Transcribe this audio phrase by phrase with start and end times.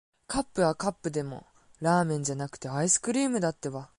[0.25, 1.45] カップはカップでも、
[1.79, 3.89] ラーメンじゃなくて、アイスクリームだってば。